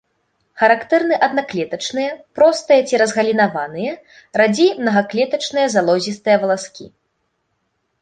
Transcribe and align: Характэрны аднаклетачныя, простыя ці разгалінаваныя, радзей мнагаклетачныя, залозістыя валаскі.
Характэрны 0.61 1.15
аднаклетачныя, 1.27 2.15
простыя 2.39 2.81
ці 2.89 2.95
разгалінаваныя, 3.03 3.93
радзей 4.43 4.75
мнагаклетачныя, 4.83 5.67
залозістыя 5.79 6.37
валаскі. 6.45 6.85